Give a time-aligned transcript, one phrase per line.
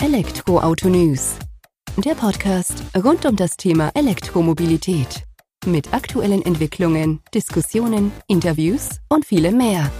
[0.00, 1.34] Elektroauto News.
[1.96, 5.24] Der Podcast rund um das Thema Elektromobilität.
[5.66, 9.90] Mit aktuellen Entwicklungen, Diskussionen, Interviews und vielem mehr.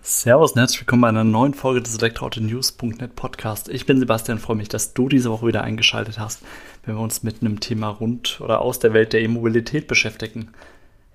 [0.00, 3.68] Servus und herzlich willkommen bei einer neuen Folge des Elektroauto-News.net Podcast.
[3.68, 6.40] Ich bin Sebastian, freue mich, dass du diese Woche wieder eingeschaltet hast,
[6.86, 10.52] wenn wir uns mit einem Thema rund oder aus der Welt der E-Mobilität beschäftigen.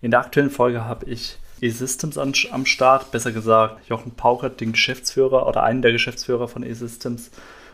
[0.02, 5.48] In der aktuellen Folge habe ich E-Systems am Start, besser gesagt Jochen Pauchert, den Geschäftsführer
[5.48, 7.32] oder einen der Geschäftsführer von E-Systems.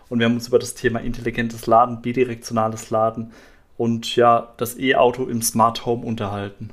[0.10, 3.32] Und wir haben uns über das Thema intelligentes Laden, bidirektionales Laden
[3.78, 6.70] und ja, das E-Auto im Smart Home unterhalten.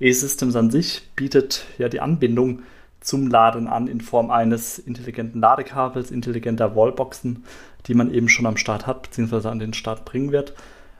[0.00, 2.62] E-Systems an sich bietet ja die Anbindung
[3.00, 7.44] zum Laden an in Form eines intelligenten Ladekabels, intelligenter Wallboxen,
[7.86, 10.54] die man eben schon am Start hat, beziehungsweise an den Start bringen wird.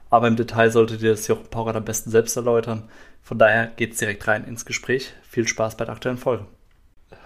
[0.09, 2.83] Aber im Detail solltet ihr das Jochen Pauchert am besten selbst erläutern.
[3.21, 5.13] Von daher geht es direkt rein ins Gespräch.
[5.23, 6.45] Viel Spaß bei der aktuellen Folge.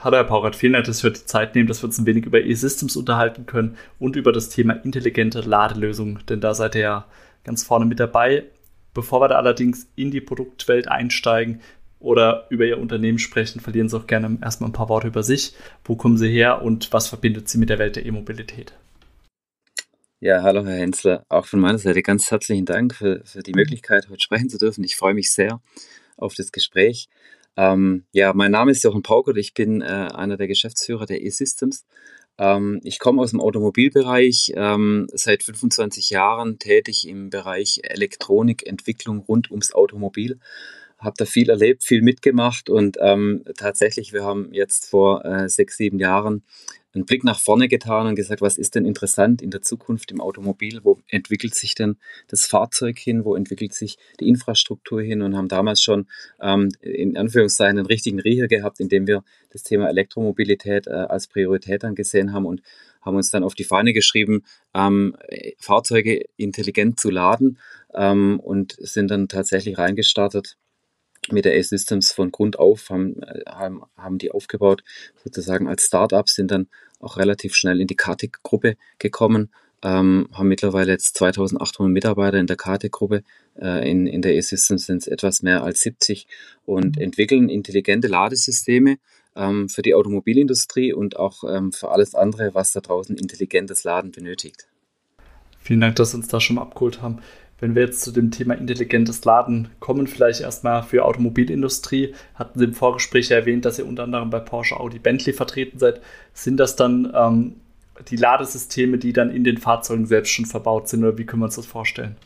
[0.02, 2.26] Hallo Herr Paurat, vielen Dank, dass wir die Zeit nehmen, dass wir uns ein wenig
[2.26, 7.06] über E-Systems unterhalten können und über das Thema intelligente Ladelösungen, denn da seid ihr ja
[7.46, 8.44] ganz vorne mit dabei.
[8.94, 11.62] Bevor wir da allerdings in die Produktwelt einsteigen
[12.00, 15.54] oder über Ihr Unternehmen sprechen, verlieren Sie auch gerne erstmal ein paar Worte über sich.
[15.86, 18.74] Wo kommen Sie her und was verbindet Sie mit der Welt der E-Mobilität?
[20.26, 21.26] Ja, hallo Herr Hensler.
[21.28, 24.82] Auch von meiner Seite ganz herzlichen Dank für, für die Möglichkeit, heute sprechen zu dürfen.
[24.86, 25.60] Ich freue mich sehr
[26.16, 27.10] auf das Gespräch.
[27.58, 29.36] Ähm, ja, mein Name ist Jochen Paukert.
[29.36, 31.86] Ich bin äh, einer der Geschäftsführer der E-Systems.
[32.38, 39.52] Ähm, ich komme aus dem Automobilbereich, ähm, seit 25 Jahren tätig im Bereich Elektronikentwicklung rund
[39.52, 40.40] ums Automobil
[41.00, 45.76] habe da viel erlebt, viel mitgemacht und ähm, tatsächlich, wir haben jetzt vor äh, sechs,
[45.76, 46.44] sieben Jahren
[46.94, 50.22] einen Blick nach vorne getan und gesagt, was ist denn interessant in der Zukunft im
[50.22, 50.82] Automobil?
[50.84, 53.26] Wo entwickelt sich denn das Fahrzeug hin?
[53.26, 55.22] Wo entwickelt sich die Infrastruktur hin?
[55.22, 56.08] Und haben damals schon
[56.42, 61.84] ähm, in Anführungszeichen einen richtigen Riecher gehabt, indem wir das Thema Elektromobilität äh, als Priorität
[61.84, 62.62] angesehen haben und
[63.02, 65.16] haben uns dann auf die Fahne geschrieben, ähm,
[65.60, 67.60] Fahrzeuge intelligent zu laden
[67.94, 70.58] ähm, und sind dann tatsächlich reingestartet
[71.32, 74.84] mit der A-Systems von Grund auf, haben, äh, haben, haben die aufgebaut,
[75.24, 76.68] sozusagen als Startup, sind dann
[77.00, 79.50] auch relativ schnell in die KATIK-Gruppe gekommen,
[79.82, 83.24] ähm, haben mittlerweile jetzt 2800 Mitarbeiter in der KATIK-Gruppe,
[83.60, 86.28] äh, in, in der A-Systems sind es etwas mehr als 70
[86.66, 87.02] und mhm.
[87.02, 88.98] entwickeln intelligente Ladesysteme
[89.36, 94.12] ähm, für die Automobilindustrie und auch ähm, für alles andere, was da draußen intelligentes Laden
[94.12, 94.68] benötigt.
[95.60, 97.20] Vielen Dank, dass Sie uns da schon mal abgeholt haben.
[97.64, 102.66] Wenn wir jetzt zu dem Thema intelligentes Laden kommen, vielleicht erstmal für Automobilindustrie, hatten Sie
[102.66, 106.02] im Vorgespräch erwähnt, dass ihr unter anderem bei Porsche, Audi, Bentley vertreten seid.
[106.34, 107.56] Sind das dann ähm,
[108.10, 111.46] die Ladesysteme, die dann in den Fahrzeugen selbst schon verbaut sind oder wie können wir
[111.46, 112.18] uns das vorstellen?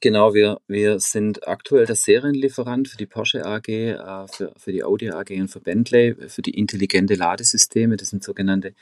[0.00, 3.96] Genau, wir, wir sind aktuell der Serienlieferant für die Porsche AG, äh,
[4.28, 7.96] für, für die Audi AG und für Bentley, für die intelligente Ladesysteme.
[7.96, 8.74] Das sind sogenannte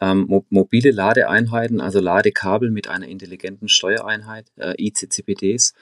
[0.00, 5.74] ähm, mo mobile Ladeeinheiten, also Ladekabel mit einer intelligenten Steuereinheit, äh, ICCPDs.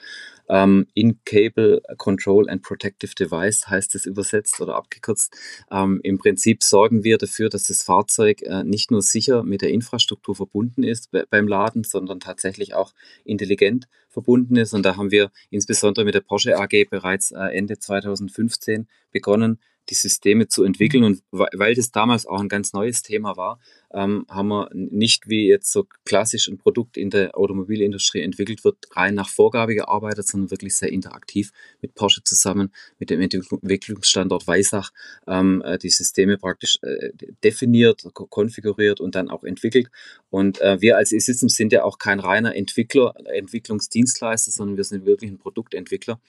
[0.47, 5.35] Ähm, In-Cable Control and Protective Device heißt es übersetzt oder abgekürzt.
[5.71, 9.69] Ähm, Im Prinzip sorgen wir dafür, dass das Fahrzeug äh, nicht nur sicher mit der
[9.71, 12.93] Infrastruktur verbunden ist beim Laden, sondern tatsächlich auch
[13.23, 14.73] intelligent verbunden ist.
[14.73, 19.59] Und da haben wir insbesondere mit der Porsche AG bereits äh, Ende 2015 begonnen,
[19.89, 21.03] die Systeme zu entwickeln.
[21.03, 23.59] Und weil das damals auch ein ganz neues Thema war,
[23.93, 28.77] ähm, haben wir nicht wie jetzt so klassisch ein Produkt in der Automobilindustrie entwickelt wird,
[28.91, 31.51] rein nach Vorgabe gearbeitet, sondern wirklich sehr interaktiv
[31.81, 34.91] mit Porsche zusammen, mit dem Entwicklungsstandort Weissach,
[35.27, 37.11] ähm, äh, die Systeme praktisch äh,
[37.43, 39.89] definiert, konfiguriert und dann auch entwickelt.
[40.29, 45.05] Und äh, wir als E-Systems sind ja auch kein reiner Entwickler, Entwicklungsdienstleister, sondern wir sind
[45.05, 46.19] wirklich ein Produktentwickler.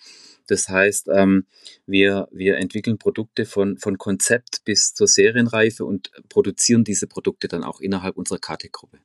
[0.47, 1.47] Das heißt, ähm,
[1.87, 7.65] wir, wir entwickeln Produkte von, von Konzept bis zur Serienreife und produzieren diese Produkte dann
[7.65, 8.99] auch innerhalb unserer KT-Gruppe.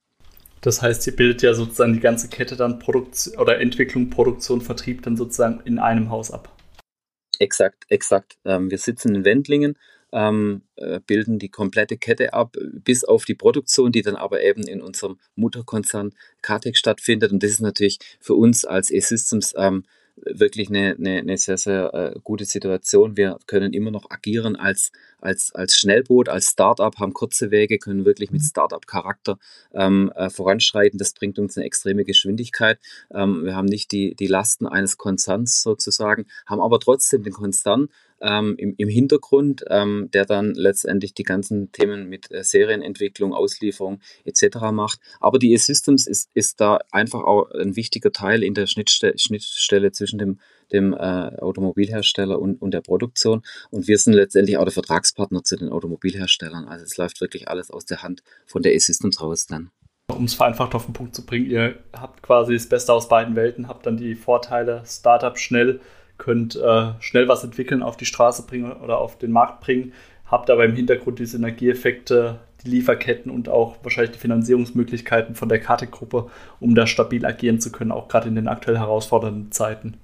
[0.62, 5.02] Das heißt, ihr bildet ja sozusagen die ganze Kette dann Produktion oder Entwicklung, Produktion, Vertrieb
[5.02, 6.56] dann sozusagen in einem Haus ab.
[7.40, 8.38] Exakt, exakt.
[8.46, 9.76] Ähm, wir sitzen in Wendlingen,
[10.12, 14.62] ähm, äh, bilden die komplette Kette ab, bis auf die Produktion, die dann aber eben
[14.68, 16.12] in unserem Mutterkonzern
[16.44, 17.32] KTEC stattfindet.
[17.32, 19.86] Und das ist natürlich für uns als E-Systems ähm,
[20.16, 23.18] wirklich eine, eine, eine sehr, sehr äh, gute Situation.
[23.18, 28.06] Wir können immer noch agieren als, als, als Schnellboot, als Startup, haben kurze Wege, können
[28.06, 28.46] wirklich mit mhm.
[28.46, 29.38] Startup-Charakter
[29.74, 31.00] ähm, äh, voranschreiten.
[31.00, 32.80] Das bringt uns eine extreme Geschwindigkeit.
[33.14, 37.90] Ähm, wir haben nicht die, die Lasten eines Konzerns sozusagen, haben aber trotzdem den Konzern
[38.22, 44.00] ähm, im, im, Hintergrund, ähm, der dann letztendlich die ganzen Themen mit äh, Serienentwicklung, Auslieferung
[44.24, 44.58] etc.
[44.72, 45.00] macht.
[45.20, 49.92] Aber die E-Systems ist, ist da einfach auch ein wichtiger Teil in der Schnittstelle, Schnittstelle
[49.92, 50.40] zwischen dem,
[50.72, 53.42] dem äh, Automobilhersteller und, und der Produktion.
[53.70, 56.68] Und wir sind letztendlich auch der Vertragspartner zu den Automobilherstellern.
[56.68, 59.72] Also es läuft wirklich alles aus der Hand von der E-Systems raus dann
[60.16, 63.36] um es vereinfacht auf den Punkt zu bringen, ihr habt quasi das Beste aus beiden
[63.36, 65.80] Welten, habt dann die Vorteile, Startup schnell,
[66.22, 69.92] könnt äh, schnell was entwickeln, auf die Straße bringen oder auf den Markt bringen,
[70.28, 75.60] habt aber im Hintergrund die Synergieeffekte, die Lieferketten und auch wahrscheinlich die Finanzierungsmöglichkeiten von der
[75.60, 76.30] Karte-Gruppe,
[76.60, 79.98] um da stabil agieren zu können, auch gerade in den aktuell herausfordernden Zeiten.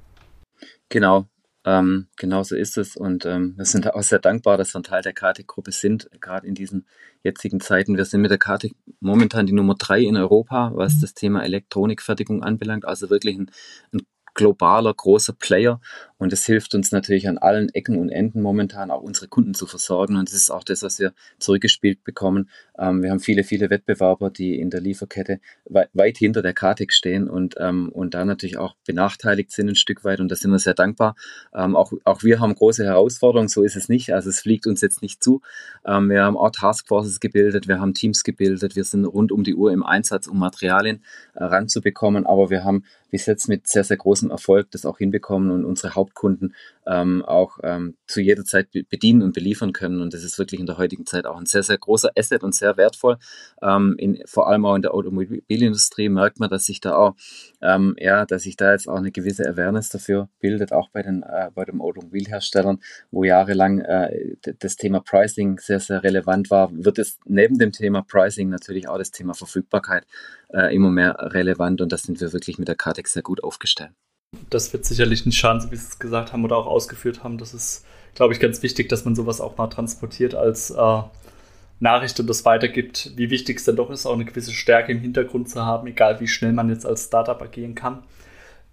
[0.90, 1.28] Genau,
[1.66, 2.98] ähm, genau so ist es.
[2.98, 6.48] Und ähm, wir sind auch sehr dankbar, dass wir ein Teil der Karte-Gruppe sind, gerade
[6.48, 6.88] in diesen
[7.22, 7.96] jetzigen Zeiten.
[7.96, 8.72] Wir sind mit der Karte
[9.02, 11.02] momentan die Nummer drei in Europa, was mhm.
[11.02, 12.86] das Thema Elektronikfertigung anbelangt.
[12.86, 13.52] Also wirklich ein,
[13.94, 14.02] ein
[14.38, 15.82] globaler, großer Player
[16.20, 19.68] und es hilft uns natürlich an allen Ecken und Enden momentan auch unsere Kunden zu
[19.68, 20.16] versorgen.
[20.16, 22.50] Und das ist auch das, was wir zurückgespielt bekommen.
[22.80, 26.92] Ähm, wir haben viele, viele Wettbewerber, die in der Lieferkette weit, weit hinter der Kartik
[26.92, 30.20] stehen und, ähm, und da natürlich auch benachteiligt sind ein Stück weit.
[30.20, 31.16] Und da sind wir sehr dankbar.
[31.54, 34.14] Ähm, auch, auch wir haben große Herausforderungen, so ist es nicht.
[34.14, 35.42] Also es fliegt uns jetzt nicht zu.
[35.86, 39.54] Ähm, wir haben auch Taskforces gebildet, wir haben Teams gebildet, wir sind rund um die
[39.54, 41.04] Uhr im Einsatz, um Materialien
[41.36, 42.26] äh, ranzubekommen.
[42.26, 45.96] Aber wir haben bis jetzt mit sehr, sehr großem Erfolg das auch hinbekommen und unsere
[45.96, 50.02] Haupt Hauptkunden ähm, auch ähm, zu jeder Zeit bedienen und beliefern können.
[50.02, 52.56] Und das ist wirklich in der heutigen Zeit auch ein sehr, sehr großer Asset und
[52.56, 53.18] sehr wertvoll.
[53.62, 57.16] Ähm, in, vor allem auch in der Automobilindustrie merkt man, dass sich da auch,
[57.62, 61.24] ähm, ja, dass sich da jetzt auch eine gewisse Awareness dafür bildet, auch bei den,
[61.24, 62.80] äh, bei den Automobilherstellern,
[63.12, 68.02] wo jahrelang äh, das Thema Pricing sehr, sehr relevant war, wird es neben dem Thema
[68.02, 70.06] Pricing natürlich auch das Thema Verfügbarkeit
[70.50, 73.92] äh, immer mehr relevant und da sind wir wirklich mit der Kartex sehr gut aufgestellt
[74.50, 77.38] das wird sicherlich nicht schaden, so wie Sie es gesagt haben oder auch ausgeführt haben.
[77.38, 77.86] Das ist,
[78.16, 81.02] glaube ich, ganz wichtig, dass man sowas auch mal transportiert als äh,
[81.80, 85.00] Nachricht und das weitergibt, wie wichtig es denn doch ist, auch eine gewisse Stärke im
[85.00, 88.04] Hintergrund zu haben, egal wie schnell man jetzt als Startup agieren kann.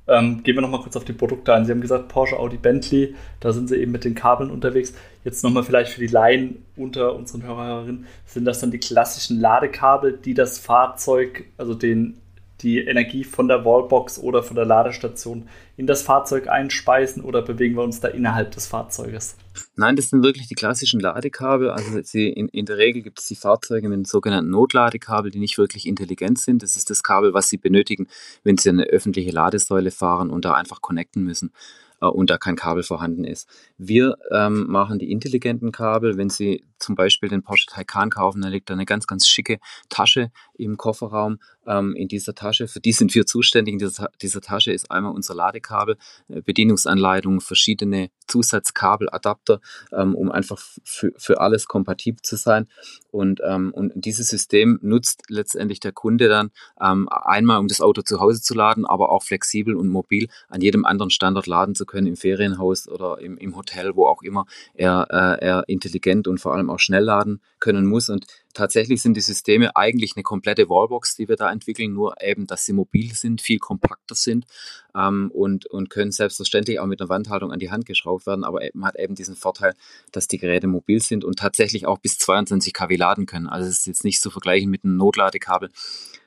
[0.07, 1.65] Ähm, gehen wir nochmal kurz auf die Produkte ein.
[1.65, 4.93] Sie haben gesagt, Porsche, Audi, Bentley, da sind Sie eben mit den Kabeln unterwegs.
[5.25, 10.19] Jetzt nochmal vielleicht für die Laien unter unseren Hörerinnen, sind das dann die klassischen Ladekabel,
[10.23, 12.21] die das Fahrzeug, also den
[12.65, 17.77] die Energie von der Wallbox oder von der Ladestation in das Fahrzeug einspeisen oder bewegen
[17.77, 19.37] wir uns da innerhalb des Fahrzeuges?
[19.77, 21.71] Nein, das sind wirklich die klassischen Ladekabel.
[21.71, 25.87] Also in, in der Regel gibt es die Fahrzeuge mit sogenannten Notladekabel, die nicht wirklich
[25.87, 26.63] intelligent sind.
[26.63, 28.09] Das ist das Kabel, was sie benötigen,
[28.43, 31.53] wenn sie eine öffentliche Ladesäule fahren und da einfach connecten müssen
[32.01, 33.49] äh, und da kein Kabel vorhanden ist.
[33.79, 36.17] Wir ähm, machen die intelligenten Kabel.
[36.17, 39.59] Wenn Sie zum Beispiel den Porsche Taycan kaufen, da liegt da eine ganz, ganz schicke
[39.89, 41.39] Tasche im Kofferraum.
[41.67, 43.73] Ähm, in dieser Tasche, für die sind wir zuständig.
[43.73, 45.97] In dieser, dieser Tasche ist einmal unser Ladekabel,
[46.29, 49.61] äh, Bedienungsanleitung, verschiedene Zusatzkabel, Adapter,
[49.93, 52.69] ähm, um einfach für, für alles kompatibel zu sein.
[53.11, 56.51] Und, ähm, und dieses System nutzt letztendlich der Kunde dann
[56.81, 60.61] ähm, einmal, um das Auto zu Hause zu laden, aber auch flexibel und mobil an
[60.61, 64.47] jedem anderen Standort laden zu können, im Ferienhaus oder im, im Hotel, wo auch immer
[64.75, 68.09] er, äh, er intelligent und vor allem auch schnell laden können muss.
[68.09, 72.47] Und tatsächlich sind die Systeme eigentlich eine komplette Wallbox, die wir da entwickeln, nur eben,
[72.47, 74.47] dass sie mobil sind, viel kompakter sind
[74.95, 78.61] ähm, und, und können selbstverständlich auch mit einer Wandhaltung an die Hand geschraubt werden, aber
[78.75, 79.75] man hat eben diesen Vorteil,
[80.13, 83.49] dass die Geräte mobil sind und tatsächlich auch bis 22 kW laden können.
[83.49, 85.71] Also es ist jetzt nicht zu vergleichen mit einem Notladekabel,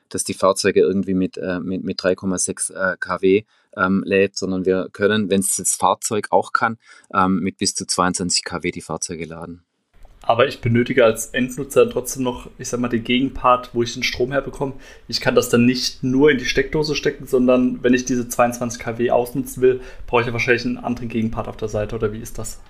[0.08, 3.44] dass die Fahrzeuge irgendwie mit, äh, mit, mit 3,6 äh, kW
[3.76, 6.78] ähm, lädt, sondern wir können, wenn es das Fahrzeug auch kann,
[7.12, 9.64] ähm, mit bis zu 22 kW die Fahrzeuge laden.
[10.28, 14.02] Aber ich benötige als Endnutzer trotzdem noch, ich sag mal, den Gegenpart, wo ich den
[14.02, 14.74] Strom herbekomme.
[15.08, 18.78] Ich kann das dann nicht nur in die Steckdose stecken, sondern wenn ich diese 22
[18.78, 22.18] kW ausnutzen will, brauche ich ja wahrscheinlich einen anderen Gegenpart auf der Seite, oder wie
[22.18, 22.60] ist das?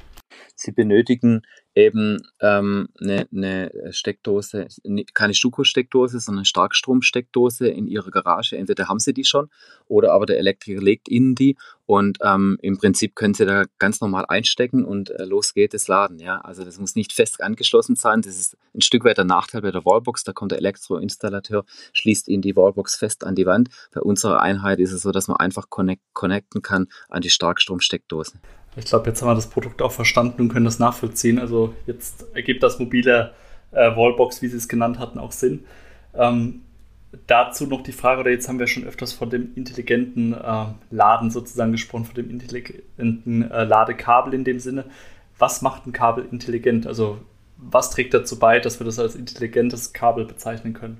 [0.60, 1.42] Sie benötigen
[1.76, 4.66] eben ähm, eine, eine Steckdose,
[5.14, 8.56] keine Stuko-Steckdose, sondern eine Starkstrom-Steckdose in Ihrer Garage.
[8.56, 9.50] Entweder haben Sie die schon
[9.86, 14.00] oder aber der Elektriker legt Ihnen die und ähm, im Prinzip können Sie da ganz
[14.00, 16.18] normal einstecken und äh, los geht es laden.
[16.18, 16.40] Ja?
[16.40, 18.22] Also das muss nicht fest angeschlossen sein.
[18.22, 20.24] Das ist ein Stück weit der Nachteil bei der Wallbox.
[20.24, 23.68] Da kommt der Elektroinstallateur, schließt Ihnen die Wallbox fest an die Wand.
[23.94, 28.40] Bei unserer Einheit ist es so, dass man einfach connect connecten kann an die Starkstrom-Steckdose.
[28.78, 31.38] Ich glaube, jetzt haben wir das Produkt auch verstanden und können das nachvollziehen.
[31.38, 33.32] Also jetzt ergibt das mobile
[33.72, 35.64] äh, Wallbox, wie Sie es genannt hatten, auch Sinn.
[36.14, 36.62] Ähm,
[37.26, 41.30] dazu noch die Frage, oder jetzt haben wir schon öfters von dem intelligenten äh, Laden
[41.30, 44.84] sozusagen gesprochen, von dem intelligenten äh, Ladekabel in dem Sinne.
[45.38, 46.86] Was macht ein Kabel intelligent?
[46.86, 47.18] Also
[47.56, 50.98] was trägt dazu bei, dass wir das als intelligentes Kabel bezeichnen können?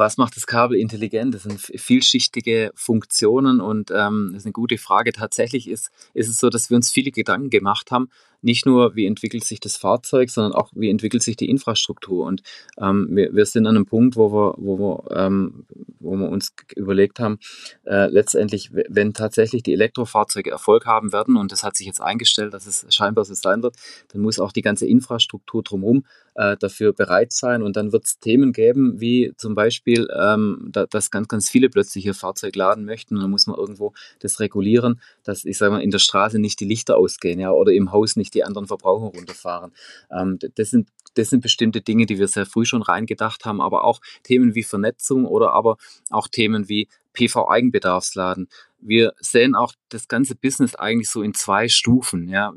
[0.00, 1.34] Was macht das Kabel intelligent?
[1.34, 5.12] Das sind vielschichtige Funktionen und ähm, das ist eine gute Frage.
[5.12, 8.08] Tatsächlich ist, ist es so, dass wir uns viele Gedanken gemacht haben,
[8.42, 12.26] nicht nur, wie entwickelt sich das Fahrzeug, sondern auch, wie entwickelt sich die Infrastruktur.
[12.26, 12.42] Und
[12.80, 15.66] ähm, wir, wir sind an einem Punkt, wo wir, wo wir, ähm,
[15.98, 17.38] wo wir uns überlegt haben,
[17.84, 22.54] äh, letztendlich, wenn tatsächlich die Elektrofahrzeuge Erfolg haben werden, und das hat sich jetzt eingestellt,
[22.54, 23.76] dass es scheinbar so sein wird,
[24.12, 26.04] dann muss auch die ganze Infrastruktur drumherum
[26.34, 27.62] äh, dafür bereit sein.
[27.62, 31.68] Und dann wird es Themen geben, wie zum Beispiel, ähm, da, dass ganz, ganz viele
[31.68, 33.16] plötzlich ihr Fahrzeug laden möchten.
[33.16, 36.60] Und dann muss man irgendwo das regulieren, dass, ich sage mal, in der Straße nicht
[36.60, 39.72] die Lichter ausgehen ja, oder im Haus nicht die anderen Verbraucher runterfahren.
[40.10, 43.84] Ähm, das sind das sind bestimmte Dinge, die wir sehr früh schon reingedacht haben, aber
[43.84, 45.76] auch Themen wie Vernetzung oder aber
[46.10, 48.48] auch Themen wie PV-Eigenbedarfsladen
[48.82, 52.28] wir sehen auch das ganze Business eigentlich so in zwei Stufen.
[52.28, 52.52] Ja.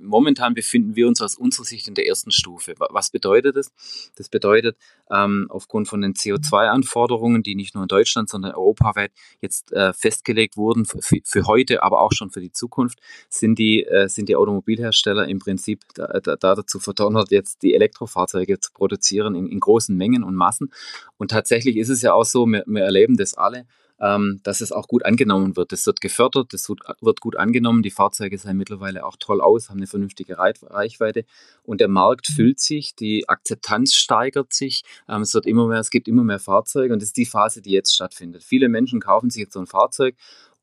[0.00, 2.74] Momentan befinden wir uns aus unserer Sicht in der ersten Stufe.
[2.78, 3.70] Was bedeutet das?
[4.16, 4.76] Das bedeutet,
[5.10, 10.56] ähm, aufgrund von den CO2-Anforderungen, die nicht nur in Deutschland, sondern europaweit jetzt äh, festgelegt
[10.56, 14.36] wurden für, für, heute, aber auch schon für die Zukunft, sind die, äh, sind die
[14.36, 19.96] Automobilhersteller im Prinzip da, da, dazu verdonnert, jetzt die Elektrofahrzeuge zu produzieren in, in großen
[19.96, 20.72] Mengen und Massen.
[21.16, 23.66] Und tatsächlich ist es ja auch so, wir, wir erleben das alle
[24.00, 25.72] ähm, dass es auch gut angenommen wird.
[25.72, 27.82] Es wird gefördert, es wird gut angenommen.
[27.82, 31.24] Die Fahrzeuge sehen mittlerweile auch toll aus, haben eine vernünftige Reichweite
[31.64, 32.34] und der Markt mhm.
[32.34, 36.38] füllt sich, die Akzeptanz steigert sich, ähm, es wird immer mehr, es gibt immer mehr
[36.38, 38.42] Fahrzeuge und das ist die Phase, die jetzt stattfindet.
[38.44, 40.14] Viele Menschen kaufen sich jetzt so ein Fahrzeug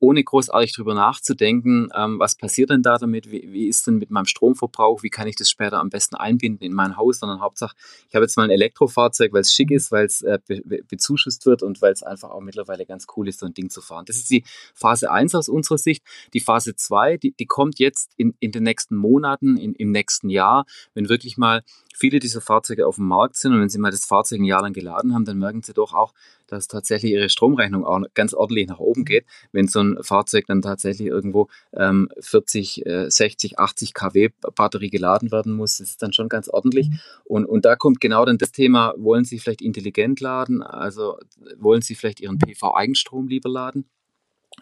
[0.05, 4.11] ohne großartig drüber nachzudenken, ähm, was passiert denn da damit, wie, wie, ist denn mit
[4.11, 7.75] meinem Stromverbrauch, wie kann ich das später am besten einbinden in mein Haus, sondern Hauptsache,
[8.07, 11.45] ich habe jetzt mal ein Elektrofahrzeug, weil es schick ist, weil es äh, be bezuschusst
[11.45, 14.05] wird und weil es einfach auch mittlerweile ganz cool ist, so ein Ding zu fahren.
[14.05, 14.43] Das ist die
[14.73, 16.03] Phase 1 aus unserer Sicht.
[16.33, 20.29] Die Phase 2, die, die kommt jetzt in, in den nächsten Monaten, in, im nächsten
[20.29, 21.63] Jahr, wenn wirklich mal
[21.95, 24.61] viele dieser Fahrzeuge auf dem Markt sind und wenn Sie mal das Fahrzeug ein Jahr
[24.61, 26.13] lang geladen haben, dann merken Sie doch auch,
[26.47, 30.61] dass tatsächlich Ihre Stromrechnung auch ganz ordentlich nach oben geht, wenn so ein Fahrzeug dann
[30.61, 35.77] tatsächlich irgendwo ähm, 40, äh, 60, 80 kW Batterie geladen werden muss.
[35.77, 36.89] Das ist dann schon ganz ordentlich.
[36.89, 36.99] Mhm.
[37.23, 40.61] Und, und da kommt genau dann das Thema, wollen Sie vielleicht intelligent laden?
[40.61, 41.17] Also
[41.57, 43.85] wollen Sie vielleicht Ihren PV-Eigenstrom lieber laden?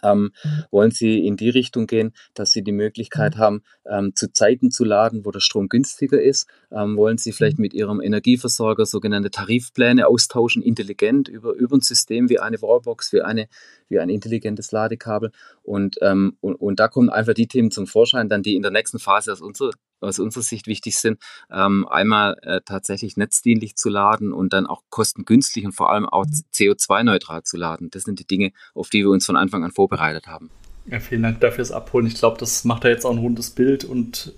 [0.01, 0.31] Ähm,
[0.71, 4.83] wollen sie in die Richtung gehen, dass sie die Möglichkeit haben, ähm, zu Zeiten zu
[4.83, 6.47] laden, wo der Strom günstiger ist.
[6.71, 12.29] Ähm, wollen sie vielleicht mit ihrem Energieversorger sogenannte Tarifpläne austauschen, intelligent über, über ein System
[12.29, 13.47] wie eine Wallbox, wie, eine,
[13.89, 15.31] wie ein intelligentes Ladekabel.
[15.61, 18.71] Und, ähm, und, und da kommen einfach die Themen zum Vorschein, dann die in der
[18.71, 19.71] nächsten Phase aus unserer
[20.03, 21.19] aus unserer Sicht wichtig sind,
[21.51, 26.25] ähm, einmal äh, tatsächlich netzdienlich zu laden und dann auch kostengünstig und vor allem auch
[26.53, 27.89] CO2-neutral zu laden.
[27.91, 30.49] Das sind die Dinge, auf die wir uns von Anfang an vorbereitet haben.
[30.85, 32.07] Ja, vielen Dank dafür fürs Abholen.
[32.07, 34.33] Ich glaube, das macht da jetzt auch ein rundes Bild und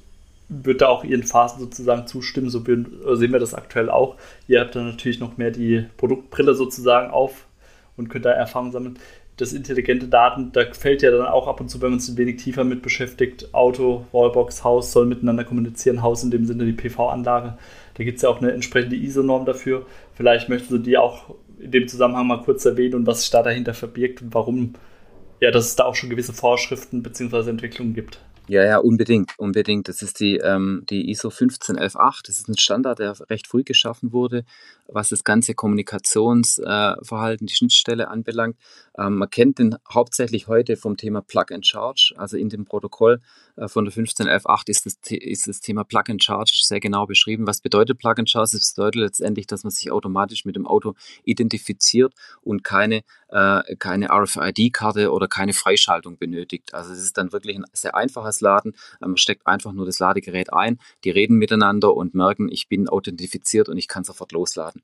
[0.48, 2.50] wird da auch Ihren Phasen sozusagen zustimmen.
[2.50, 2.64] So
[3.16, 4.18] sehen wir das aktuell auch.
[4.48, 7.48] Ihr habt dann natürlich noch mehr die Produktbrille sozusagen auf
[7.98, 9.00] und könnt da Erfahrung sammeln
[9.38, 12.18] das intelligente Daten, da fällt ja dann auch ab und zu, wenn man sich ein
[12.18, 16.74] wenig tiefer mit beschäftigt, Auto, Wallbox, Haus soll miteinander kommunizieren, Haus in dem Sinne die
[16.74, 17.58] PV-Anlage.
[17.96, 19.86] Da gibt es ja auch eine entsprechende ISO-Norm dafür.
[20.14, 23.44] Vielleicht möchten Sie die auch in dem Zusammenhang mal kurz erwähnen und was sich da
[23.44, 24.76] dahinter verbirgt und warum
[25.42, 27.50] ja, dass es da auch schon gewisse Vorschriften bzw.
[27.50, 28.20] Entwicklungen gibt.
[28.48, 29.88] Ja, ja, unbedingt, unbedingt.
[29.88, 32.22] Das ist die, ähm, die ISO 15118.
[32.28, 34.46] Das ist ein Standard, der recht früh geschaffen wurde,
[34.88, 38.56] was das ganze Kommunikationsverhalten, äh, die Schnittstelle anbelangt.
[39.00, 42.14] Ähm, man kennt den hauptsächlich heute vom Thema Plug and Charge.
[42.18, 43.20] Also in dem Protokoll
[43.68, 47.48] von der 15118 ist das, ist das Thema Plug and Charge sehr genau beschrieben.
[47.48, 48.58] Was bedeutet Plug and Charge?
[48.58, 50.94] Es bedeutet letztendlich, dass man sich automatisch mit dem Auto
[51.24, 56.74] identifiziert und keine, äh, keine RFID-Karte oder keine Freischaltung benötigt.
[56.74, 58.74] Also es ist dann wirklich ein sehr einfaches Laden.
[59.02, 62.90] Ähm, man steckt einfach nur das Ladegerät ein, die reden miteinander und merken, ich bin
[62.90, 64.82] authentifiziert und ich kann sofort losladen.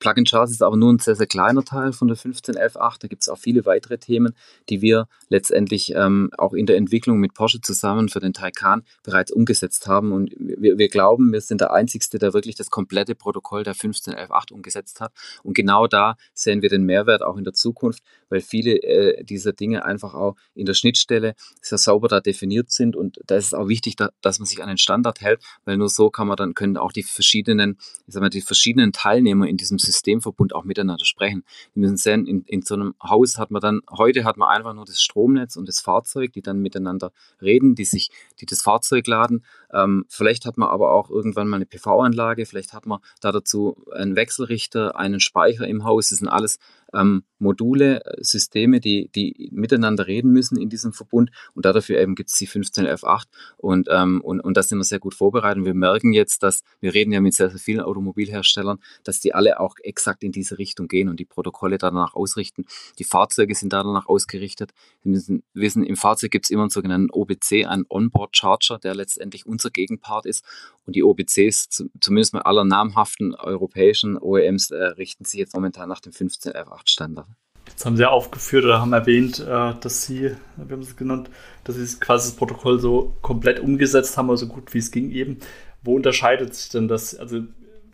[0.00, 2.96] Plugin Charts ist aber nur ein sehr, sehr kleiner Teil von der 15.11.8.
[3.00, 4.34] Da gibt es auch viele weitere Themen,
[4.68, 9.30] die wir letztendlich ähm, auch in der Entwicklung mit Porsche zusammen für den Taycan bereits
[9.30, 10.12] umgesetzt haben.
[10.12, 14.52] Und wir, wir glauben, wir sind der Einzigste, der wirklich das komplette Protokoll der 15.11.8
[14.52, 15.12] umgesetzt hat.
[15.42, 19.52] Und genau da sehen wir den Mehrwert auch in der Zukunft, weil viele äh, dieser
[19.52, 22.96] Dinge einfach auch in der Schnittstelle sehr sauber da definiert sind.
[22.96, 25.76] Und da ist es auch wichtig, da, dass man sich an den Standard hält, weil
[25.76, 29.46] nur so kann man dann können auch die verschiedenen, ich sag mal, die verschiedenen Teilnehmer
[29.46, 31.44] in diesem Systemverbund auch miteinander sprechen.
[31.74, 34.74] Wir müssen sehen, in, in so einem Haus hat man dann, heute hat man einfach
[34.74, 37.97] nur das Stromnetz und das Fahrzeug, die dann miteinander reden, die sich,
[38.40, 39.44] die das Fahrzeug laden.
[39.72, 43.84] Ähm, vielleicht hat man aber auch irgendwann mal eine PV-Anlage, vielleicht hat man da dazu
[43.92, 46.08] einen Wechselrichter, einen Speicher im Haus.
[46.08, 46.58] Das sind alles
[46.94, 51.30] ähm, Module, äh, Systeme, die, die miteinander reden müssen in diesem Verbund.
[51.54, 53.24] Und dafür eben gibt es die 15F8
[53.56, 55.58] und, ähm, und, und das sind wir sehr gut vorbereitet.
[55.58, 59.34] Und wir merken jetzt, dass wir reden ja mit sehr, sehr vielen Automobilherstellern, dass die
[59.34, 62.64] alle auch exakt in diese Richtung gehen und die Protokolle danach ausrichten.
[62.98, 64.72] Die Fahrzeuge sind danach ausgerichtet.
[65.02, 68.94] Wir müssen wissen, im Fahrzeug gibt es immer einen sogenannten OBC, einen Onboard Charger, der
[68.94, 70.44] letztendlich unser Gegenpart ist.
[70.86, 76.00] Und die OBCs, zumindest mal aller namhaften europäischen OEMs, äh, richten sich jetzt momentan nach
[76.00, 77.26] dem 15F8 Standard.
[77.66, 81.28] Jetzt haben Sie ja aufgeführt oder haben erwähnt, äh, dass Sie, wir haben es genannt,
[81.64, 85.10] dass Sie quasi das Protokoll so komplett umgesetzt haben, also so gut wie es ging
[85.10, 85.38] eben.
[85.82, 87.14] Wo unterscheidet sich denn das?
[87.14, 87.42] Also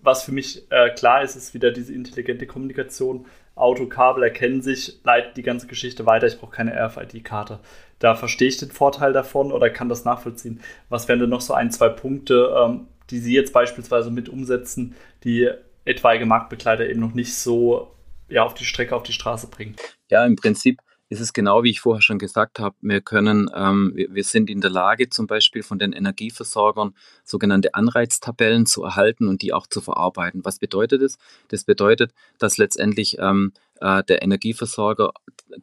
[0.03, 3.27] was für mich äh, klar ist, ist wieder diese intelligente Kommunikation.
[3.55, 6.27] Auto, Kabel erkennen sich, leitet die ganze Geschichte weiter.
[6.27, 7.61] Ich brauche keine RFID-Karte.
[7.99, 10.61] Da verstehe ich den Vorteil davon oder kann das nachvollziehen.
[10.89, 14.95] Was wären denn noch so ein, zwei Punkte, ähm, die Sie jetzt beispielsweise mit umsetzen,
[15.23, 15.49] die
[15.85, 17.95] etwaige Marktbegleiter eben noch nicht so
[18.29, 19.77] ja, auf die Strecke, auf die Straße bringen?
[20.11, 20.81] Ja, im Prinzip
[21.15, 22.77] ist es genau wie ich vorher schon gesagt habe.
[22.81, 26.95] Wir können, ähm, wir, wir, sind in der Lage, zum Beispiel von den Energieversorgern
[27.25, 30.45] sogenannte Anreiztabellen zu erhalten und die auch zu verarbeiten.
[30.45, 31.19] Was bedeutet das?
[31.49, 35.13] Das bedeutet, dass letztendlich ähm, äh, der Energieversorger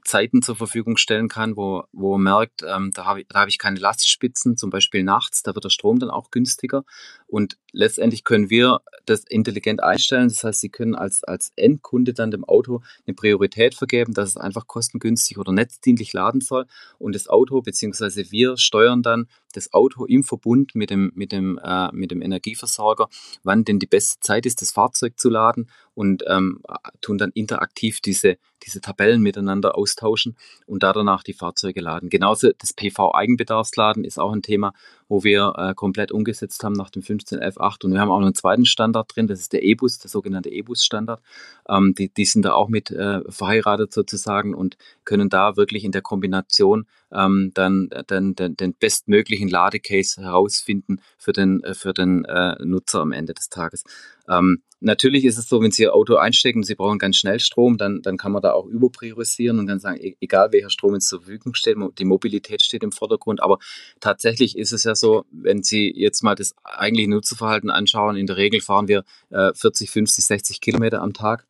[0.03, 3.57] Zeiten zur Verfügung stellen kann, wo, wo er merkt, ähm, da habe ich, hab ich
[3.57, 6.83] keine Lastspitzen, zum Beispiel nachts, da wird der Strom dann auch günstiger.
[7.31, 10.27] Und letztendlich können wir das intelligent einstellen.
[10.27, 14.37] Das heißt, Sie können als, als Endkunde dann dem Auto eine Priorität vergeben, dass es
[14.37, 16.65] einfach kostengünstig oder netzdienlich laden soll.
[16.99, 21.57] Und das Auto, beziehungsweise wir steuern dann das Auto im Verbund mit dem, mit dem,
[21.63, 23.07] äh, mit dem Energieversorger,
[23.43, 26.61] wann denn die beste Zeit ist, das Fahrzeug zu laden und ähm,
[26.99, 32.09] tun dann interaktiv diese, diese Tabellen miteinander austauschen und da danach die Fahrzeuge laden.
[32.09, 34.73] Genauso das PV-Eigenbedarfsladen ist auch ein Thema,
[35.07, 38.35] wo wir äh, komplett umgesetzt haben nach dem 15F8 und wir haben auch noch einen
[38.35, 41.21] zweiten Standard drin, das ist der E-Bus, der sogenannte E-Bus-Standard.
[41.67, 45.91] Ähm, die, die sind da auch mit äh, verheiratet sozusagen und können da wirklich in
[45.91, 52.55] der Kombination ähm, dann, dann den, den bestmöglichen Ladecase herausfinden für den, für den äh,
[52.63, 53.83] Nutzer am Ende des Tages.
[54.29, 57.39] Ähm, natürlich ist es so, wenn Sie Ihr Auto einstecken und Sie brauchen ganz schnell
[57.39, 60.93] Strom, dann, dann kann man da auch überpriorisieren und dann sagen, e-, egal welcher Strom
[60.95, 63.41] jetzt zur Verfügung steht, die Mobilität steht im Vordergrund.
[63.41, 63.59] Aber
[63.99, 68.37] tatsächlich ist es ja so, wenn Sie jetzt mal das eigentliche Nutzerverhalten anschauen, in der
[68.37, 71.47] Regel fahren wir äh, 40, 50, 60 Kilometer am Tag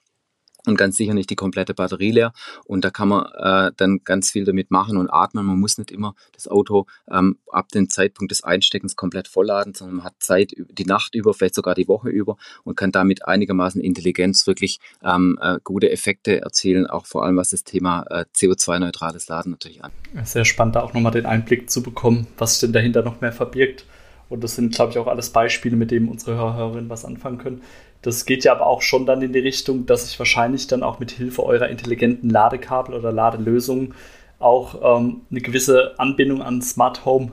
[0.68, 2.34] und ganz sicher nicht die komplette Batterie leer.
[2.65, 5.46] Und da kann man äh, dann ganz viel damit machen und atmen.
[5.46, 9.98] Man muss nicht immer das Auto ähm, ab dem Zeitpunkt des Einsteckens komplett vollladen, sondern
[9.98, 13.82] man hat Zeit die Nacht über, vielleicht sogar die Woche über und kann damit einigermaßen
[13.82, 19.27] Intelligenz wirklich ähm, äh, gute Effekte erzielen, auch vor allem was das Thema äh, CO2-neutrales
[19.27, 19.92] Laden natürlich an.
[20.24, 23.31] Sehr spannend, da auch nochmal den Einblick zu bekommen, was sich denn dahinter noch mehr
[23.31, 23.85] verbirgt.
[24.31, 27.61] Und das sind, glaube ich, auch alles Beispiele, mit denen unsere Hörerinnen was anfangen können.
[28.01, 31.00] Das geht ja aber auch schon dann in die Richtung, dass ich wahrscheinlich dann auch
[31.00, 33.94] mit Hilfe eurer intelligenten Ladekabel oder Ladelösungen
[34.39, 37.31] auch ähm, eine gewisse Anbindung an Smart Home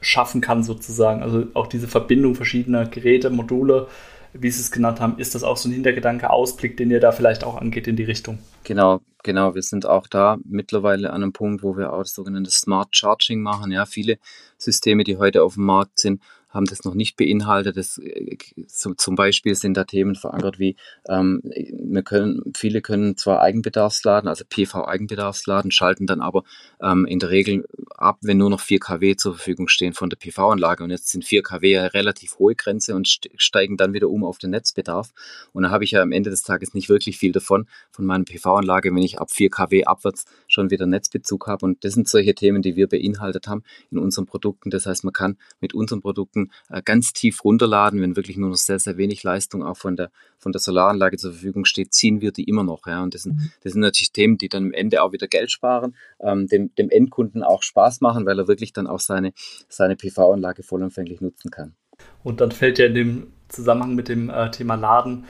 [0.00, 1.22] schaffen kann, sozusagen.
[1.22, 3.88] Also auch diese Verbindung verschiedener Geräte, Module,
[4.32, 7.12] wie Sie es genannt haben, ist das auch so ein Hintergedanke, Ausblick, den ihr da
[7.12, 8.38] vielleicht auch angeht in die Richtung?
[8.64, 9.54] Genau, genau.
[9.54, 13.40] Wir sind auch da mittlerweile an einem Punkt, wo wir auch das sogenannte Smart Charging
[13.40, 13.72] machen.
[13.72, 14.18] Ja, viele
[14.58, 17.76] Systeme, die heute auf dem Markt sind, haben das noch nicht beinhaltet.
[17.76, 20.76] Das, äh, zum Beispiel sind da Themen verankert wie,
[21.08, 26.44] ähm, wir können, viele können zwar Eigenbedarfsladen, also PV-Eigenbedarfsladen, schalten dann aber
[26.82, 30.16] ähm, in der Regel ab, wenn nur noch 4 kW zur Verfügung stehen von der
[30.16, 30.84] PV-Anlage.
[30.84, 34.38] Und jetzt sind 4 kW eine relativ hohe Grenze und steigen dann wieder um auf
[34.38, 35.10] den Netzbedarf.
[35.52, 38.24] Und da habe ich ja am Ende des Tages nicht wirklich viel davon, von meiner
[38.24, 41.64] PV-Anlage, wenn ich ab 4 kW abwärts schon wieder Netzbezug habe.
[41.64, 44.70] Und das sind solche Themen, die wir beinhaltet haben in unseren Produkten.
[44.70, 48.56] Das heißt, man kann mit unseren Produkten äh, ganz tief runterladen, wenn wirklich nur noch
[48.56, 52.32] sehr, sehr wenig Leistung auch von der, von der Solaranlage zur Verfügung steht, ziehen wir
[52.32, 52.86] die immer noch.
[52.86, 53.02] Ja.
[53.02, 53.50] Und das sind, mhm.
[53.62, 56.90] das sind natürlich Themen, die dann am Ende auch wieder Geld sparen, ähm, dem, dem
[56.90, 59.32] Endkunden auch Spaß machen, weil er wirklich dann auch seine,
[59.68, 61.74] seine PV-Anlage vollumfänglich nutzen kann.
[62.22, 65.24] Und dann fällt ja in dem Zusammenhang mit dem äh, Thema Laden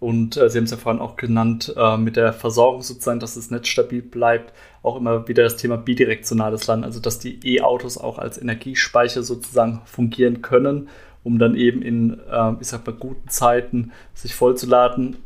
[0.00, 3.34] und äh, Sie haben es ja vorhin auch genannt, äh, mit der Versorgung sozusagen, dass
[3.34, 7.98] das Netz stabil bleibt, auch immer wieder das Thema bidirektionales Laden, also dass die E-Autos
[7.98, 10.88] auch als Energiespeicher sozusagen fungieren können,
[11.22, 15.18] um dann eben in, äh, ich sag mal, guten Zeiten sich vollzuladen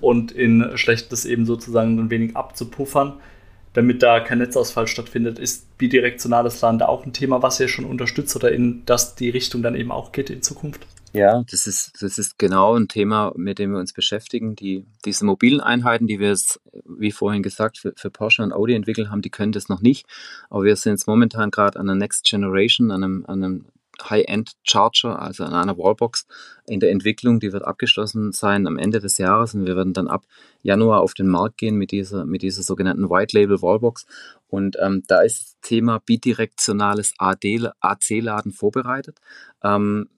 [0.00, 3.14] und in schlechtes eben sozusagen ein wenig abzupuffern,
[3.72, 5.40] damit da kein Netzausfall stattfindet.
[5.40, 9.28] Ist bidirektionales Laden da auch ein Thema, was ihr schon unterstützt oder in das die
[9.28, 10.86] Richtung dann eben auch geht in Zukunft?
[11.16, 14.54] Ja, das ist, das ist genau ein Thema, mit dem wir uns beschäftigen.
[14.54, 18.74] Die, diese mobilen Einheiten, die wir jetzt, wie vorhin gesagt, für, für Porsche und Audi
[18.74, 20.04] entwickelt haben, die können das noch nicht.
[20.50, 23.64] Aber wir sind jetzt momentan gerade an der Next Generation, an einem, an einem
[24.02, 26.26] High-End Charger, also an einer Wallbox
[26.66, 27.40] in der Entwicklung.
[27.40, 30.26] Die wird abgeschlossen sein am Ende des Jahres und wir werden dann ab
[30.60, 34.04] Januar auf den Markt gehen mit dieser, mit dieser sogenannten White Label Wallbox.
[34.48, 39.18] Und ähm, da ist das Thema bidirektionales AC-Laden vorbereitet.
[39.62, 40.10] Ähm,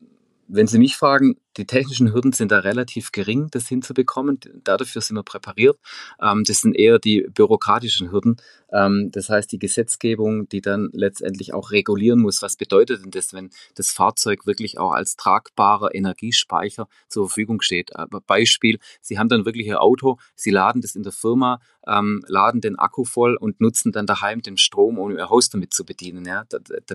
[0.49, 4.40] wenn Sie mich fragen, die technischen Hürden sind da relativ gering, das hinzubekommen.
[4.64, 5.79] Dafür sind wir präpariert.
[6.23, 8.37] Ähm, das sind eher die bürokratischen Hürden.
[8.73, 12.42] Ähm, das heißt, die Gesetzgebung, die dann letztendlich auch regulieren muss.
[12.42, 17.97] Was bedeutet denn das, wenn das Fahrzeug wirklich auch als tragbarer Energiespeicher zur Verfügung steht?
[17.97, 22.23] Aber Beispiel, Sie haben dann wirklich Ihr Auto, Sie laden das in der Firma, ähm,
[22.29, 25.85] laden den Akku voll und nutzen dann daheim den Strom, um Ihr Haus damit zu
[25.85, 26.25] bedienen.
[26.25, 26.44] Ja?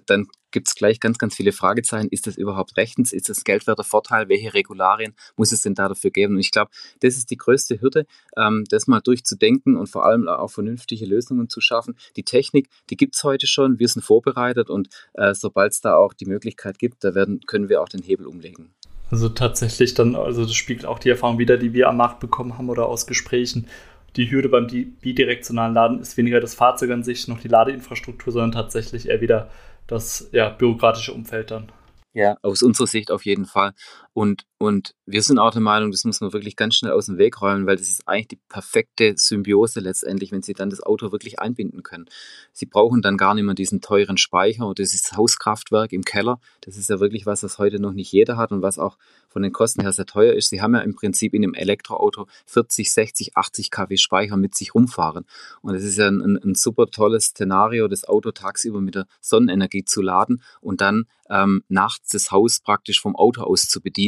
[0.06, 2.08] dann gibt es gleich ganz, ganz viele Fragezeichen.
[2.10, 3.12] Ist das überhaupt rechtens?
[3.12, 4.30] Ist das geldwerter Vorteil?
[4.30, 6.36] Welche Regularien muss es denn da dafür geben?
[6.36, 8.06] Und ich glaube, das ist die größte Hürde,
[8.38, 11.96] ähm, das mal durchzudenken und vor allem auch vernünftige Lösungen zu schaffen.
[12.16, 13.80] Die Technik, die gibt es heute schon.
[13.80, 17.70] Wir sind vorbereitet und äh, sobald es da auch die Möglichkeit gibt, da werden, können
[17.70, 18.74] wir auch den Hebel umlegen.
[19.12, 22.58] Also tatsächlich dann, also das spiegelt auch die Erfahrung wieder, die wir am Markt bekommen
[22.58, 23.68] haben oder aus Gesprächen.
[24.16, 28.52] Die Hürde beim bidirektionalen Laden ist weniger das Fahrzeug an sich, noch die Ladeinfrastruktur, sondern
[28.52, 29.50] tatsächlich eher wieder
[29.88, 31.72] das ja, bürokratische Umfeld dann.
[32.14, 33.74] Ja, aus unserer Sicht auf jeden Fall.
[34.14, 37.18] Und, und wir sind auch der Meinung, das muss man wirklich ganz schnell aus dem
[37.18, 41.12] Weg räumen, weil das ist eigentlich die perfekte Symbiose letztendlich, wenn Sie dann das Auto
[41.12, 42.06] wirklich einbinden können.
[42.52, 46.40] Sie brauchen dann gar nicht mehr diesen teuren Speicher oder dieses Hauskraftwerk im Keller.
[46.62, 48.98] Das ist ja wirklich was, was heute noch nicht jeder hat und was auch
[49.30, 50.50] von den Kosten her sehr teuer ist.
[50.50, 54.76] Sie haben ja im Prinzip in einem Elektroauto 40, 60, 80 kW Speicher mit sich
[54.76, 55.26] rumfahren.
[55.62, 59.08] Und es ist ja ein, ein, ein super tolles Szenario, das Auto tagsüber mit der
[59.22, 64.03] Sonnenenergie zu laden und dann ähm, nachts das Haus praktisch vom Auto aus zu bedienen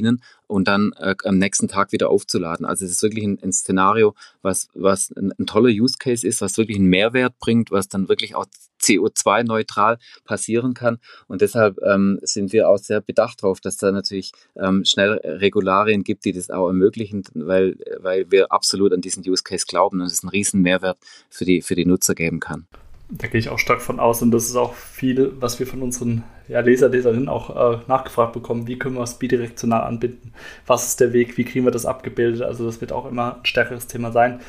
[0.48, 2.66] und dann äh, am nächsten Tag wieder aufzuladen.
[2.66, 6.42] Also es ist wirklich ein, ein Szenario, was, was ein, ein, toller Use Case ist,
[6.42, 8.46] was wirklich einen Mehrwert bringt, was dann wirklich auch
[8.82, 11.00] CO2-neutral passieren kann.
[11.28, 16.04] Und deshalb ähm, sind wir auch sehr bedacht darauf, dass da natürlich ähm, schnell Regularien
[16.04, 20.08] gibt, die das auch ermöglichen, weil, weil wir absolut an diesen Use Case glauben und
[20.08, 20.98] es einen riesen Mehrwert
[21.30, 22.68] für die, für die Nutzer geben kann.
[23.10, 25.84] Da gehe ich auch stark von aus und das ist auch viel, was wir von
[25.84, 28.68] unseren ja, Leser, Leserinnen auch äh, nachgefragt bekommen.
[28.68, 30.34] Wie können wir es bidirektional anbinden?
[30.66, 31.38] Was ist der Weg?
[31.38, 32.42] Wie kriegen wir das abgebildet?
[32.42, 34.40] Also das wird auch immer ein stärkeres Thema sein.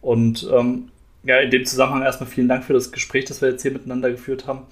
[0.00, 0.90] Und ähm,
[1.24, 4.10] ja, in dem Zusammenhang erstmal vielen Dank für das Gespräch, das wir jetzt hier miteinander
[4.10, 4.62] geführt haben.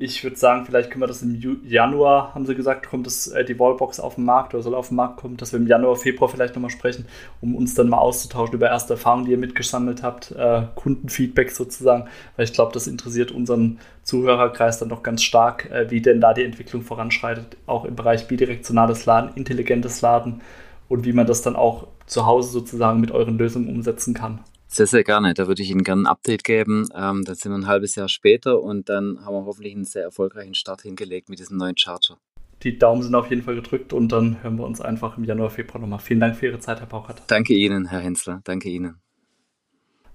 [0.00, 3.44] Ich würde sagen, vielleicht können wir das im Januar, haben sie gesagt, kommt das, äh,
[3.44, 5.96] die Wallbox auf den Markt oder soll auf den Markt kommen, dass wir im Januar,
[5.96, 7.06] Februar vielleicht nochmal sprechen,
[7.40, 12.08] um uns dann mal auszutauschen über erste Erfahrungen, die ihr mitgesammelt habt, äh, Kundenfeedback sozusagen,
[12.36, 16.32] weil ich glaube, das interessiert unseren Zuhörerkreis dann doch ganz stark, äh, wie denn da
[16.32, 20.42] die Entwicklung voranschreitet, auch im Bereich bidirektionales Laden, intelligentes Laden
[20.88, 24.44] und wie man das dann auch zu Hause sozusagen mit euren Lösungen umsetzen kann.
[24.78, 25.34] Sehr, sehr gerne.
[25.34, 26.88] Da würde ich Ihnen gerne ein Update geben.
[26.94, 30.04] Ähm, dann sind wir ein halbes Jahr später und dann haben wir hoffentlich einen sehr
[30.04, 32.16] erfolgreichen Start hingelegt mit diesem neuen Charger.
[32.62, 35.50] Die Daumen sind auf jeden Fall gedrückt und dann hören wir uns einfach im Januar,
[35.50, 35.98] Februar nochmal.
[35.98, 37.22] Vielen Dank für Ihre Zeit, Herr Pauchert.
[37.26, 38.40] Danke Ihnen, Herr Hensler.
[38.44, 39.00] Danke Ihnen.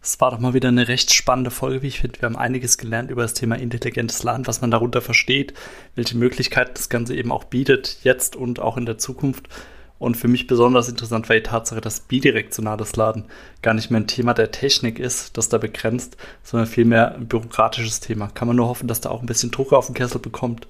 [0.01, 2.21] Es war doch mal wieder eine recht spannende Folge, wie ich finde.
[2.21, 5.53] Wir haben einiges gelernt über das Thema intelligentes Land, was man darunter versteht,
[5.95, 9.49] welche Möglichkeiten das Ganze eben auch bietet, jetzt und auch in der Zukunft.
[10.03, 13.23] Und für mich besonders interessant war die Tatsache, dass bidirektionales Laden
[13.61, 18.01] gar nicht mehr ein Thema der Technik ist, das da begrenzt, sondern vielmehr ein bürokratisches
[18.01, 18.27] Thema.
[18.27, 20.67] Kann man nur hoffen, dass da auch ein bisschen Druck auf den Kessel bekommt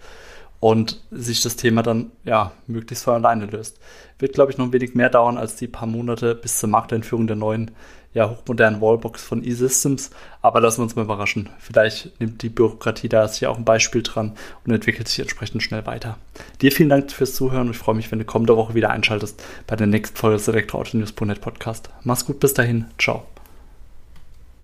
[0.60, 3.80] und sich das Thema dann ja möglichst von alleine löst.
[4.20, 7.26] Wird, glaube ich, noch ein wenig mehr dauern als die paar Monate bis zur Markteinführung
[7.26, 7.72] der neuen
[8.14, 10.12] ja, hochmodernen Wallbox von E-Systems.
[10.42, 11.50] Aber lassen wir uns mal überraschen.
[11.60, 14.34] Vielleicht nimmt die Bürokratie da hier auch ein Beispiel dran
[14.66, 16.18] und entwickelt sich entsprechend schnell weiter.
[16.62, 19.42] Dir vielen Dank fürs Zuhören und ich freue mich, wenn du kommende Woche wieder einschaltest
[19.68, 21.90] bei der nächsten Folge des Elektroautonews.net Podcast.
[22.04, 22.86] Mach's gut, bis dahin.
[22.98, 23.26] Ciao.